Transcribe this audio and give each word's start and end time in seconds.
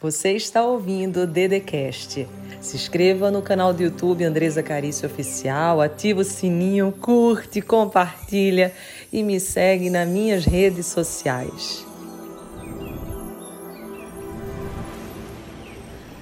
Você 0.00 0.30
está 0.34 0.64
ouvindo 0.64 1.22
o 1.22 1.26
Dedecast. 1.26 2.28
Se 2.60 2.76
inscreva 2.76 3.32
no 3.32 3.42
canal 3.42 3.74
do 3.74 3.82
YouTube 3.82 4.22
Andresa 4.22 4.62
Carício 4.62 5.08
Oficial, 5.08 5.80
ativa 5.80 6.20
o 6.20 6.24
sininho, 6.24 6.92
curte, 6.92 7.60
compartilha 7.60 8.72
e 9.12 9.24
me 9.24 9.40
segue 9.40 9.90
nas 9.90 10.08
minhas 10.08 10.44
redes 10.44 10.86
sociais. 10.86 11.84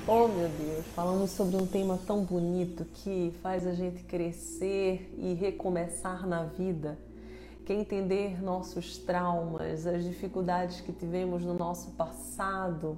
Oh 0.07 0.27
meu 0.27 0.49
Deus, 0.49 0.87
falamos 0.95 1.33
sobre 1.33 1.57
um 1.57 1.67
tema 1.67 2.01
tão 2.07 2.25
bonito 2.25 2.87
que 2.95 3.31
faz 3.43 3.67
a 3.67 3.75
gente 3.75 4.05
crescer 4.05 5.15
e 5.19 5.35
recomeçar 5.35 6.27
na 6.27 6.45
vida, 6.45 6.97
que 7.67 7.75
é 7.75 7.77
entender 7.77 8.43
nossos 8.43 8.97
traumas, 8.97 9.87
as 9.87 10.03
dificuldades 10.03 10.81
que 10.81 10.95
tivemos 10.95 11.43
no 11.43 11.53
nosso 11.53 11.91
passado 11.91 12.97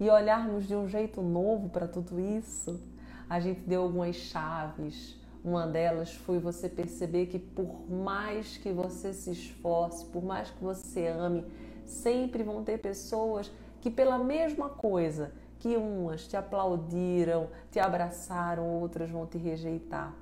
e 0.00 0.08
olharmos 0.08 0.66
de 0.66 0.74
um 0.74 0.88
jeito 0.88 1.20
novo 1.20 1.68
para 1.68 1.86
tudo 1.86 2.18
isso, 2.18 2.80
a 3.28 3.38
gente 3.38 3.60
deu 3.60 3.82
algumas 3.82 4.16
chaves. 4.16 5.14
Uma 5.44 5.66
delas 5.66 6.14
foi 6.14 6.38
você 6.38 6.70
perceber 6.70 7.26
que 7.26 7.38
por 7.38 7.88
mais 7.90 8.56
que 8.56 8.72
você 8.72 9.12
se 9.12 9.30
esforce, 9.30 10.06
por 10.06 10.24
mais 10.24 10.50
que 10.50 10.64
você 10.64 11.06
ame, 11.06 11.44
sempre 11.84 12.42
vão 12.42 12.64
ter 12.64 12.78
pessoas 12.78 13.52
que 13.80 13.90
pela 13.90 14.18
mesma 14.18 14.70
coisa 14.70 15.32
que 15.58 15.76
umas 15.76 16.26
te 16.26 16.36
aplaudiram, 16.36 17.48
te 17.70 17.78
abraçaram, 17.78 18.80
outras 18.80 19.10
vão 19.10 19.26
te 19.26 19.36
rejeitar. 19.36 20.14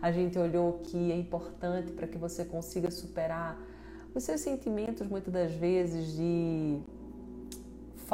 A 0.00 0.10
gente 0.10 0.38
olhou 0.38 0.80
que 0.82 1.12
é 1.12 1.16
importante 1.16 1.92
para 1.92 2.06
que 2.06 2.16
você 2.16 2.44
consiga 2.44 2.90
superar 2.90 3.58
os 4.14 4.22
seus 4.22 4.40
sentimentos 4.40 5.06
muitas 5.06 5.32
das 5.32 5.52
vezes 5.52 6.14
de 6.16 6.80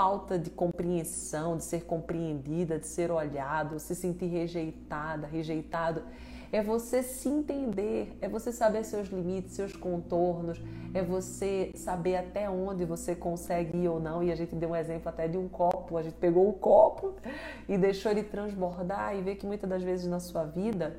falta 0.00 0.38
de 0.38 0.48
compreensão, 0.48 1.58
de 1.58 1.64
ser 1.64 1.84
compreendida, 1.84 2.78
de 2.78 2.86
ser 2.86 3.10
olhado, 3.10 3.78
se 3.78 3.94
sentir 3.94 4.28
rejeitada, 4.28 5.26
rejeitado. 5.26 6.02
É 6.50 6.62
você 6.62 7.02
se 7.02 7.28
entender, 7.28 8.16
é 8.18 8.26
você 8.26 8.50
saber 8.50 8.82
seus 8.82 9.08
limites, 9.08 9.52
seus 9.52 9.76
contornos, 9.76 10.58
é 10.94 11.02
você 11.02 11.70
saber 11.74 12.16
até 12.16 12.48
onde 12.48 12.86
você 12.86 13.14
consegue 13.14 13.76
ir 13.76 13.88
ou 13.88 14.00
não. 14.00 14.22
E 14.22 14.32
a 14.32 14.34
gente 14.34 14.54
deu 14.54 14.70
um 14.70 14.76
exemplo 14.76 15.10
até 15.10 15.28
de 15.28 15.36
um 15.36 15.46
copo. 15.46 15.98
A 15.98 16.02
gente 16.02 16.16
pegou 16.16 16.48
o 16.48 16.54
copo 16.54 17.12
e 17.68 17.76
deixou 17.76 18.10
ele 18.10 18.22
transbordar 18.22 19.14
e 19.14 19.20
ver 19.20 19.34
que 19.34 19.44
muitas 19.44 19.68
das 19.68 19.82
vezes 19.82 20.06
na 20.06 20.18
sua 20.18 20.44
vida 20.44 20.98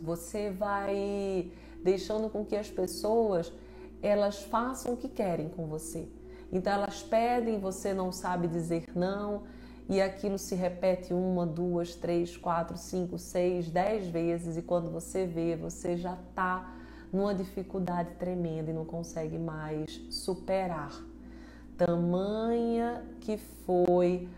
você 0.00 0.50
vai 0.50 1.50
deixando 1.82 2.30
com 2.30 2.44
que 2.44 2.54
as 2.54 2.70
pessoas 2.70 3.52
elas 4.00 4.40
façam 4.44 4.94
o 4.94 4.96
que 4.96 5.08
querem 5.08 5.48
com 5.48 5.66
você. 5.66 6.06
Então 6.54 6.72
elas 6.72 7.02
pedem, 7.02 7.58
você 7.58 7.92
não 7.92 8.12
sabe 8.12 8.46
dizer 8.46 8.84
não, 8.94 9.42
e 9.88 10.00
aquilo 10.00 10.38
se 10.38 10.54
repete 10.54 11.12
uma, 11.12 11.44
duas, 11.44 11.96
três, 11.96 12.36
quatro, 12.36 12.78
cinco, 12.78 13.18
seis, 13.18 13.68
dez 13.68 14.06
vezes, 14.06 14.56
e 14.56 14.62
quando 14.62 14.88
você 14.88 15.26
vê, 15.26 15.56
você 15.56 15.96
já 15.96 16.14
está 16.14 16.72
numa 17.12 17.34
dificuldade 17.34 18.14
tremenda 18.20 18.70
e 18.70 18.74
não 18.74 18.84
consegue 18.84 19.36
mais 19.36 20.00
superar. 20.10 20.92
Tamanha 21.76 23.04
que 23.20 23.36
foi 23.36 24.28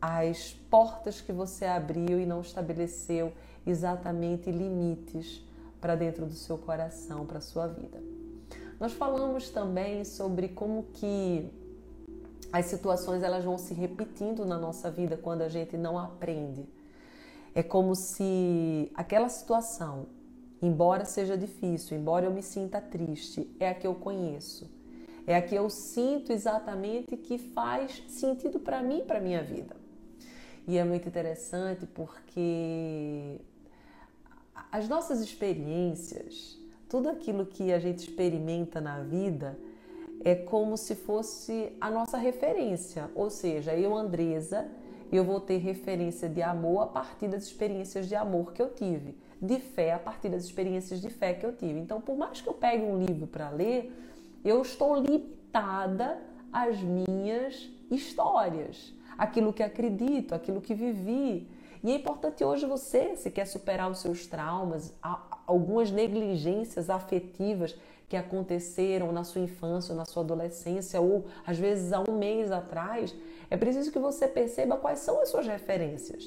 as 0.00 0.52
portas 0.70 1.20
que 1.20 1.32
você 1.32 1.64
abriu 1.64 2.20
e 2.20 2.24
não 2.24 2.40
estabeleceu 2.40 3.32
exatamente 3.66 4.48
limites 4.48 5.44
para 5.80 5.96
dentro 5.96 6.24
do 6.24 6.34
seu 6.34 6.56
coração, 6.56 7.26
para 7.26 7.40
sua 7.40 7.66
vida. 7.66 8.00
Nós 8.78 8.92
falamos 8.92 9.50
também 9.50 10.04
sobre 10.04 10.48
como 10.48 10.84
que 10.94 11.50
as 12.54 12.66
situações 12.66 13.24
elas 13.24 13.44
vão 13.44 13.58
se 13.58 13.74
repetindo 13.74 14.46
na 14.46 14.56
nossa 14.56 14.88
vida 14.88 15.16
quando 15.16 15.42
a 15.42 15.48
gente 15.48 15.76
não 15.76 15.98
aprende. 15.98 16.64
É 17.52 17.64
como 17.64 17.96
se 17.96 18.92
aquela 18.94 19.28
situação, 19.28 20.06
embora 20.62 21.04
seja 21.04 21.36
difícil, 21.36 21.98
embora 21.98 22.26
eu 22.26 22.30
me 22.30 22.44
sinta 22.44 22.80
triste, 22.80 23.52
é 23.58 23.68
a 23.68 23.74
que 23.74 23.84
eu 23.84 23.96
conheço. 23.96 24.70
É 25.26 25.34
a 25.34 25.42
que 25.42 25.52
eu 25.52 25.68
sinto 25.68 26.30
exatamente 26.30 27.16
que 27.16 27.38
faz 27.38 28.04
sentido 28.06 28.60
para 28.60 28.80
mim, 28.84 29.02
para 29.04 29.20
minha 29.20 29.42
vida. 29.42 29.74
E 30.64 30.78
é 30.78 30.84
muito 30.84 31.08
interessante 31.08 31.86
porque 31.86 33.40
as 34.70 34.88
nossas 34.88 35.20
experiências, 35.20 36.56
tudo 36.88 37.08
aquilo 37.08 37.46
que 37.46 37.72
a 37.72 37.80
gente 37.80 38.08
experimenta 38.08 38.80
na 38.80 39.00
vida, 39.00 39.58
é 40.22 40.34
como 40.34 40.76
se 40.76 40.94
fosse 40.94 41.72
a 41.80 41.90
nossa 41.90 42.16
referência, 42.16 43.10
ou 43.14 43.30
seja, 43.30 43.74
eu, 43.74 43.94
Andresa, 43.94 44.70
eu 45.12 45.24
vou 45.24 45.40
ter 45.40 45.58
referência 45.58 46.28
de 46.28 46.42
amor 46.42 46.82
a 46.82 46.86
partir 46.86 47.28
das 47.28 47.44
experiências 47.44 48.08
de 48.08 48.14
amor 48.14 48.52
que 48.52 48.60
eu 48.60 48.70
tive, 48.72 49.16
de 49.40 49.58
fé 49.58 49.92
a 49.92 49.98
partir 49.98 50.28
das 50.28 50.44
experiências 50.44 51.00
de 51.00 51.10
fé 51.10 51.34
que 51.34 51.44
eu 51.44 51.54
tive. 51.54 51.78
Então, 51.78 52.00
por 52.00 52.16
mais 52.16 52.40
que 52.40 52.48
eu 52.48 52.54
pegue 52.54 52.84
um 52.84 52.98
livro 52.98 53.26
para 53.26 53.50
ler, 53.50 53.92
eu 54.44 54.60
estou 54.62 54.96
limitada 54.96 56.18
às 56.52 56.80
minhas 56.80 57.68
histórias, 57.90 58.94
aquilo 59.16 59.52
que 59.52 59.62
acredito, 59.62 60.34
aquilo 60.34 60.60
que 60.60 60.74
vivi. 60.74 61.48
E 61.84 61.92
é 61.92 61.96
importante 61.96 62.42
hoje 62.42 62.64
você, 62.64 63.14
se 63.14 63.30
quer 63.30 63.46
superar 63.46 63.90
os 63.90 63.98
seus 63.98 64.26
traumas, 64.26 64.94
algumas 65.46 65.90
negligências 65.90 66.88
afetivas 66.88 67.76
que 68.08 68.16
aconteceram 68.16 69.12
na 69.12 69.22
sua 69.22 69.42
infância, 69.42 69.92
ou 69.92 69.98
na 69.98 70.06
sua 70.06 70.22
adolescência, 70.22 70.98
ou 70.98 71.26
às 71.46 71.58
vezes 71.58 71.92
há 71.92 72.02
um 72.08 72.16
mês 72.16 72.50
atrás, 72.50 73.14
é 73.50 73.56
preciso 73.58 73.92
que 73.92 73.98
você 73.98 74.26
perceba 74.26 74.78
quais 74.78 75.00
são 75.00 75.20
as 75.20 75.28
suas 75.28 75.46
referências 75.46 76.24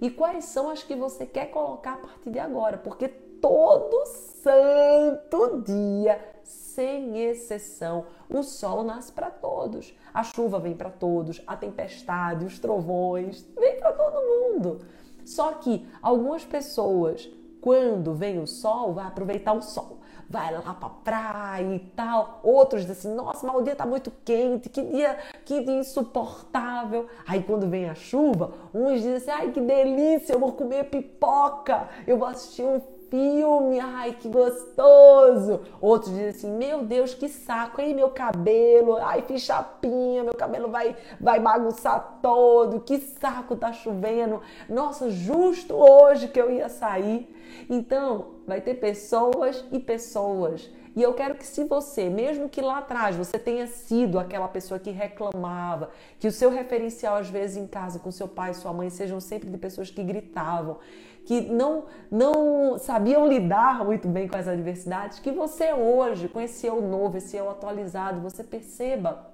e 0.00 0.10
quais 0.10 0.44
são 0.44 0.70
as 0.70 0.84
que 0.84 0.94
você 0.94 1.26
quer 1.26 1.46
colocar 1.46 1.94
a 1.94 1.98
partir 1.98 2.30
de 2.30 2.38
agora, 2.38 2.78
porque 2.78 3.10
todo 3.40 4.06
santo 4.06 5.62
dia, 5.62 6.18
sem 6.42 7.20
exceção, 7.20 8.06
o 8.28 8.42
sol 8.42 8.82
nasce 8.82 9.12
para 9.12 9.30
todos, 9.30 9.94
a 10.12 10.22
chuva 10.22 10.58
vem 10.58 10.74
para 10.74 10.90
todos, 10.90 11.42
a 11.46 11.56
tempestade, 11.56 12.44
os 12.44 12.58
trovões, 12.58 13.46
vem 13.58 13.78
para 13.78 13.92
todo 13.92 14.54
mundo. 14.54 14.80
Só 15.24 15.52
que 15.52 15.86
algumas 16.00 16.44
pessoas, 16.44 17.28
quando 17.60 18.14
vem 18.14 18.38
o 18.38 18.46
sol, 18.46 18.94
vai 18.94 19.06
aproveitar 19.06 19.52
o 19.52 19.62
sol 19.62 20.00
vai 20.30 20.52
lá 20.52 20.72
pra 20.72 20.88
praia 20.88 21.74
e 21.74 21.80
tal. 21.80 22.38
Outros 22.44 22.82
dizem 22.86 23.10
assim, 23.10 23.14
nossa, 23.14 23.44
mas 23.44 23.56
o 23.56 23.62
dia 23.62 23.74
tá 23.74 23.84
muito 23.84 24.12
quente, 24.24 24.68
que 24.68 24.80
dia, 24.80 25.18
que 25.44 25.64
dia 25.64 25.80
insuportável. 25.80 27.08
Aí 27.26 27.42
quando 27.42 27.68
vem 27.68 27.90
a 27.90 27.96
chuva, 27.96 28.52
uns 28.72 29.02
dizem 29.02 29.16
assim, 29.16 29.30
ai 29.30 29.50
que 29.50 29.60
delícia, 29.60 30.32
eu 30.32 30.38
vou 30.38 30.52
comer 30.52 30.84
pipoca, 30.84 31.88
eu 32.06 32.16
vou 32.16 32.28
assistir 32.28 32.62
um 32.62 32.80
filme, 33.10 33.78
ai 33.80 34.12
que 34.12 34.28
gostoso. 34.28 35.60
Outros 35.80 36.12
dizem 36.12 36.28
assim, 36.28 36.50
meu 36.56 36.84
Deus, 36.84 37.12
que 37.12 37.28
saco, 37.28 37.80
aí 37.80 37.92
meu 37.92 38.10
cabelo, 38.10 38.96
ai 38.96 39.22
fiz 39.22 39.42
chapinha, 39.42 40.22
meu 40.22 40.34
cabelo 40.34 40.70
vai, 40.70 40.96
vai 41.20 41.40
bagunçar 41.40 42.20
todo, 42.22 42.80
que 42.80 42.98
saco 42.98 43.56
tá 43.56 43.72
chovendo. 43.72 44.40
Nossa, 44.68 45.10
justo 45.10 45.74
hoje 45.74 46.28
que 46.28 46.40
eu 46.40 46.50
ia 46.50 46.68
sair. 46.68 47.36
Então, 47.68 48.36
vai 48.46 48.60
ter 48.60 48.74
pessoas 48.74 49.64
e 49.70 49.78
pessoas. 49.78 50.70
E 50.96 51.02
eu 51.02 51.14
quero 51.14 51.36
que 51.36 51.46
se 51.46 51.64
você, 51.64 52.08
mesmo 52.08 52.48
que 52.48 52.60
lá 52.60 52.78
atrás 52.78 53.14
você 53.14 53.38
tenha 53.38 53.66
sido 53.66 54.18
aquela 54.18 54.48
pessoa 54.48 54.80
que 54.80 54.90
reclamava, 54.90 55.90
que 56.18 56.26
o 56.26 56.32
seu 56.32 56.50
referencial 56.50 57.16
às 57.16 57.30
vezes 57.30 57.56
em 57.56 57.66
casa 57.66 57.98
com 57.98 58.10
seu 58.10 58.26
pai 58.26 58.50
e 58.50 58.54
sua 58.54 58.72
mãe 58.72 58.90
sejam 58.90 59.20
sempre 59.20 59.48
de 59.48 59.56
pessoas 59.56 59.90
que 59.90 60.02
gritavam, 60.02 60.78
que 61.24 61.40
não 61.42 61.84
não 62.10 62.76
sabiam 62.78 63.26
lidar 63.26 63.84
muito 63.84 64.08
bem 64.08 64.26
com 64.26 64.36
as 64.36 64.48
adversidades, 64.48 65.20
que 65.20 65.30
você 65.30 65.72
hoje, 65.72 66.28
com 66.28 66.40
esse 66.40 66.66
eu 66.66 66.80
novo, 66.80 67.18
esse 67.18 67.36
eu 67.36 67.48
atualizado, 67.48 68.20
você 68.20 68.42
perceba 68.42 69.30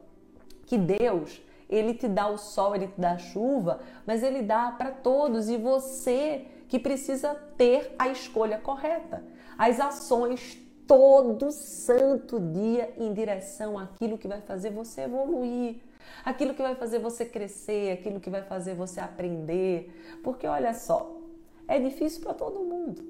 que 0.67 0.77
Deus 0.77 1.43
ele 1.69 1.95
te 1.95 2.07
dá 2.07 2.29
o 2.29 2.39
sol, 2.39 2.75
ele 2.75 2.87
te 2.87 3.01
dá 3.01 3.13
a 3.13 3.19
chuva, 3.19 3.81
mas 4.07 4.23
ele 4.23 4.43
dá 4.43 4.71
para 4.71 4.91
todos 4.91 5.49
e 5.49 5.57
você 5.57 6.47
que 6.69 6.79
precisa 6.79 7.35
ter 7.57 7.95
a 7.99 8.09
escolha 8.09 8.59
correta. 8.59 9.25
As 9.59 9.81
ações 9.81 10.66
todo 10.87 11.51
santo 11.51 12.39
dia 12.39 12.93
em 12.97 13.13
direção 13.13 13.79
àquilo 13.79 14.17
que 14.17 14.29
vai 14.29 14.41
fazer 14.41 14.71
você 14.71 15.03
evoluir, 15.03 15.77
aquilo 16.25 16.55
que 16.55 16.63
vai 16.63 16.75
fazer 16.75 16.99
você 16.99 17.25
crescer, 17.25 17.93
aquilo 17.93 18.21
que 18.21 18.31
vai 18.31 18.43
fazer 18.43 18.75
você 18.75 19.01
aprender. 19.01 19.93
Porque 20.23 20.47
olha 20.47 20.73
só, 20.75 21.21
é 21.67 21.79
difícil 21.79 22.23
para 22.23 22.35
todo 22.35 22.61
mundo. 22.61 23.03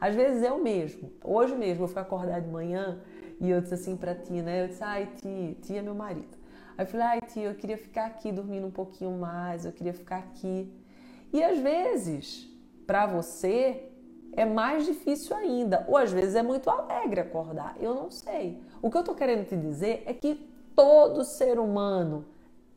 Às 0.00 0.14
vezes 0.14 0.42
eu 0.42 0.58
mesmo, 0.58 1.10
hoje 1.24 1.54
mesmo 1.56 1.84
eu 1.84 1.88
fui 1.88 2.00
acordar 2.00 2.40
de 2.40 2.48
manhã 2.48 3.00
e 3.40 3.50
eu 3.50 3.60
disse 3.60 3.74
assim 3.74 3.96
para 3.96 4.14
tia, 4.14 4.42
né? 4.42 4.62
Eu 4.64 4.68
disse, 4.68 4.84
ai 4.84 5.08
tia, 5.20 5.54
tia 5.62 5.78
é 5.78 5.82
meu 5.82 5.94
marido. 5.94 6.36
Aí 6.76 6.84
eu 6.84 6.86
falei, 6.86 7.06
ai 7.06 7.20
tia, 7.22 7.48
eu 7.48 7.54
queria 7.54 7.76
ficar 7.76 8.06
aqui 8.06 8.30
dormindo 8.30 8.66
um 8.66 8.70
pouquinho 8.70 9.10
mais, 9.12 9.64
eu 9.64 9.72
queria 9.72 9.92
ficar 9.94 10.18
aqui. 10.18 10.72
E 11.32 11.42
às 11.42 11.58
vezes 11.58 12.48
para 12.86 13.06
você 13.06 13.87
é 14.36 14.44
mais 14.44 14.86
difícil 14.86 15.36
ainda, 15.36 15.84
ou 15.88 15.96
às 15.96 16.12
vezes 16.12 16.34
é 16.34 16.42
muito 16.42 16.70
alegre 16.70 17.20
acordar, 17.20 17.76
eu 17.80 17.94
não 17.94 18.10
sei. 18.10 18.60
O 18.80 18.90
que 18.90 18.96
eu 18.96 19.00
estou 19.00 19.14
querendo 19.14 19.46
te 19.46 19.56
dizer 19.56 20.02
é 20.06 20.14
que 20.14 20.34
todo 20.74 21.24
ser 21.24 21.58
humano 21.58 22.24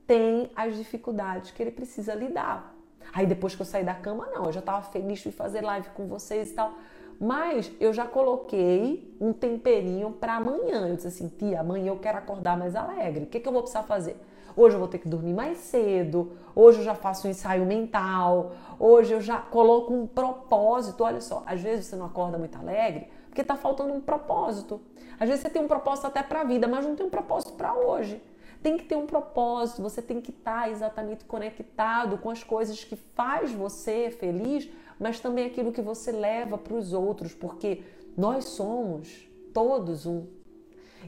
tem 0.08 0.50
as 0.56 0.76
dificuldades 0.76 1.52
que 1.52 1.62
ele 1.62 1.72
precisa 1.72 2.14
lidar. 2.14 2.76
Aí 3.14 3.26
depois 3.26 3.56
que 3.56 3.62
eu 3.62 3.66
saí 3.66 3.84
da 3.84 3.94
cama, 3.94 4.28
não, 4.34 4.46
eu 4.46 4.52
já 4.52 4.60
estava 4.60 4.82
feliz 4.84 5.20
de 5.20 5.32
fazer 5.32 5.62
live 5.62 5.90
com 5.90 6.08
vocês 6.08 6.52
e 6.52 6.54
tal. 6.54 6.74
Mas 7.22 7.72
eu 7.80 7.94
já 7.94 8.08
coloquei 8.08 9.16
um 9.22 9.32
temperinho 9.32 10.10
para 10.10 10.38
amanhã. 10.38 10.88
Eu 10.88 10.96
disse 10.96 11.08
assim, 11.08 11.28
tia, 11.28 11.60
amanhã 11.60 11.90
eu 11.90 12.00
quero 12.00 12.18
acordar 12.18 12.58
mais 12.58 12.76
alegre. 12.76 13.26
O 13.26 13.28
que, 13.28 13.40
que 13.40 13.48
eu 13.48 13.54
vou 13.54 13.62
precisar 13.62 13.84
fazer? 13.84 14.18
Hoje 14.58 14.76
eu 14.76 14.80
vou 14.80 14.88
ter 14.88 14.98
que 14.98 15.08
dormir 15.08 15.32
mais 15.32 15.60
cedo, 15.60 16.32
hoje 16.56 16.80
eu 16.80 16.84
já 16.84 16.96
faço 16.96 17.28
um 17.28 17.30
ensaio 17.30 17.64
mental, 17.64 18.54
hoje 18.80 19.14
eu 19.14 19.22
já 19.22 19.38
coloco 19.38 19.94
um 19.94 20.08
propósito. 20.08 21.04
Olha 21.04 21.22
só, 21.22 21.44
às 21.46 21.62
vezes 21.62 21.86
você 21.86 21.96
não 21.96 22.08
acorda 22.08 22.40
muito 22.40 22.58
alegre 22.58 23.08
porque 23.28 23.42
está 23.42 23.56
faltando 23.56 23.94
um 23.94 24.02
propósito. 24.02 24.82
Às 25.20 25.30
vezes 25.30 25.44
você 25.44 25.50
tem 25.50 25.62
um 25.62 25.68
propósito 25.68 26.08
até 26.08 26.24
para 26.24 26.42
a 26.42 26.44
vida, 26.44 26.68
mas 26.68 26.86
não 26.86 26.96
tem 26.96 27.06
um 27.06 27.10
propósito 27.10 27.54
para 27.54 27.76
hoje. 27.76 28.20
Tem 28.64 28.78
que 28.78 28.84
ter 28.84 28.96
um 28.96 29.06
propósito, 29.06 29.82
você 29.82 30.02
tem 30.02 30.20
que 30.20 30.32
estar 30.32 30.64
tá 30.64 30.70
exatamente 30.70 31.24
conectado 31.26 32.18
com 32.18 32.32
as 32.32 32.44
coisas 32.44 32.84
que 32.84 32.96
faz 32.96 33.52
você 33.52 34.10
feliz, 34.12 34.70
mas 35.02 35.20
também 35.20 35.48
aquilo 35.48 35.72
que 35.72 35.82
você 35.82 36.12
leva 36.12 36.60
para 36.60 36.76
os 36.76 36.94
outros, 36.94 37.34
porque 37.34 37.82
nós 38.16 38.46
somos 38.46 39.28
todos 39.52 40.06
um. 40.06 40.28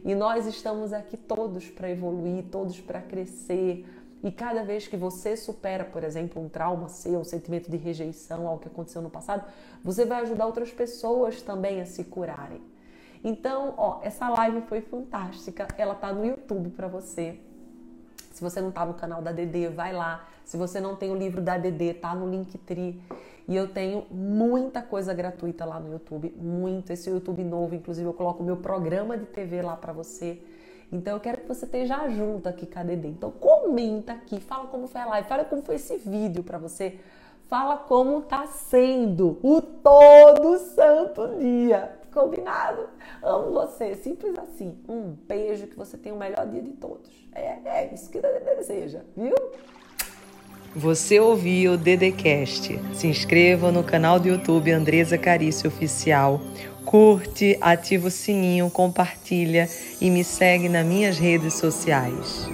E 0.03 0.15
nós 0.15 0.47
estamos 0.47 0.91
aqui 0.91 1.15
todos 1.15 1.69
para 1.69 1.91
evoluir, 1.91 2.45
todos 2.45 2.81
para 2.81 2.99
crescer. 2.99 3.85
E 4.23 4.31
cada 4.31 4.63
vez 4.63 4.87
que 4.87 4.97
você 4.97 5.37
supera, 5.37 5.85
por 5.85 6.03
exemplo, 6.03 6.41
um 6.41 6.49
trauma 6.49 6.89
seu, 6.89 7.19
um 7.19 7.23
sentimento 7.23 7.69
de 7.69 7.77
rejeição, 7.77 8.47
algo 8.47 8.63
que 8.63 8.67
aconteceu 8.67 8.99
no 8.99 9.11
passado, 9.11 9.45
você 9.83 10.05
vai 10.05 10.23
ajudar 10.23 10.47
outras 10.47 10.71
pessoas 10.71 11.43
também 11.43 11.79
a 11.79 11.85
se 11.85 12.03
curarem. 12.03 12.61
Então, 13.23 13.75
ó, 13.77 13.99
essa 14.01 14.27
live 14.27 14.61
foi 14.61 14.81
fantástica. 14.81 15.67
Ela 15.77 15.93
tá 15.93 16.11
no 16.11 16.25
YouTube 16.25 16.71
para 16.71 16.87
você. 16.87 17.39
Se 18.33 18.43
você 18.43 18.59
não 18.59 18.71
tá 18.71 18.85
no 18.85 18.95
canal 18.95 19.21
da 19.21 19.31
DD, 19.31 19.69
vai 19.69 19.93
lá. 19.93 20.27
Se 20.43 20.57
você 20.57 20.81
não 20.81 20.95
tem 20.95 21.11
o 21.11 21.15
livro 21.15 21.39
da 21.39 21.57
DD, 21.57 21.93
tá 21.93 22.13
no 22.15 22.29
Linktree. 22.29 22.99
E 23.47 23.55
eu 23.55 23.67
tenho 23.67 24.05
muita 24.09 24.81
coisa 24.81 25.13
gratuita 25.13 25.63
lá 25.65 25.79
no 25.79 25.91
YouTube, 25.93 26.33
muito. 26.35 26.91
Esse 26.91 27.09
YouTube 27.09 27.43
novo, 27.43 27.75
inclusive, 27.75 28.07
eu 28.07 28.13
coloco 28.13 28.41
o 28.41 28.45
meu 28.45 28.57
programa 28.57 29.17
de 29.17 29.25
TV 29.27 29.61
lá 29.61 29.75
para 29.75 29.93
você. 29.93 30.41
Então 30.91 31.13
eu 31.13 31.19
quero 31.19 31.41
que 31.41 31.47
você 31.47 31.65
esteja 31.65 32.09
junto 32.09 32.49
aqui 32.49 32.65
com 32.65 32.79
a 32.79 32.83
Dedê. 32.83 33.09
Então 33.09 33.31
comenta 33.31 34.13
aqui, 34.13 34.39
fala 34.39 34.67
como 34.67 34.87
foi 34.87 35.01
a 35.01 35.05
live, 35.05 35.27
fala 35.27 35.45
como 35.45 35.61
foi 35.61 35.75
esse 35.75 35.97
vídeo 35.97 36.43
para 36.43 36.57
você. 36.57 36.99
Fala 37.47 37.77
como 37.77 38.21
tá 38.21 38.47
sendo 38.47 39.37
o 39.43 39.61
todo 39.61 40.57
santo 40.57 41.35
dia. 41.39 42.02
Combinado? 42.13 42.89
Amo 43.21 43.51
você, 43.51 43.95
simples 43.95 44.37
assim. 44.37 44.77
Um 44.87 45.15
beijo, 45.27 45.67
que 45.67 45.75
você 45.75 45.97
tenha 45.97 46.13
o 46.13 46.17
melhor 46.17 46.45
dia 46.47 46.61
de 46.61 46.71
todos. 46.71 47.09
É, 47.33 47.57
é 47.65 47.93
isso 47.93 48.09
que 48.09 48.21
deseja, 48.21 49.01
viu? 49.17 49.35
Você 50.75 51.19
ouviu 51.19 51.73
o 51.73 51.77
Dedecast. 51.77 52.79
Se 52.93 53.07
inscreva 53.07 53.71
no 53.71 53.83
canal 53.83 54.19
do 54.19 54.27
YouTube 54.27 54.71
Andresa 54.71 55.17
Carício 55.17 55.67
Oficial. 55.67 56.41
Curte, 56.85 57.57
ativa 57.61 58.07
o 58.07 58.11
sininho, 58.11 58.69
compartilha 58.69 59.67
e 60.01 60.09
me 60.09 60.23
segue 60.23 60.67
nas 60.69 60.85
minhas 60.85 61.17
redes 61.17 61.55
sociais. 61.55 62.47